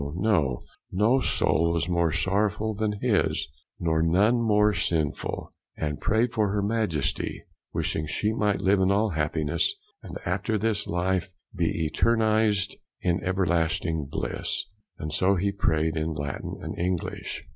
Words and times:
No 0.95 1.19
soul 1.21 1.71
was 1.73 1.87
more 1.87 2.11
sorrowful 2.11 2.73
than 2.73 2.93
his, 3.03 3.47
nor 3.79 4.01
none 4.01 4.41
more 4.41 4.73
sinful; 4.73 5.53
and 5.77 6.01
prayed 6.01 6.33
for 6.33 6.49
her 6.49 6.63
Majesty, 6.63 7.43
wishing 7.71 8.07
she 8.07 8.33
might 8.33 8.61
live 8.61 8.79
in 8.79 8.89
all 8.89 9.09
happiness, 9.11 9.75
and 10.01 10.17
after 10.25 10.57
this 10.57 10.87
life, 10.87 11.29
be 11.55 11.85
eternized 11.87 12.73
in 13.01 13.23
everlasting 13.23 14.05
bliss; 14.07 14.65
and 14.97 15.13
so 15.13 15.35
he 15.35 15.51
prayed 15.51 15.95
in 15.95 16.13
Latin 16.15 16.55
and 16.63 16.75
English. 16.79 17.43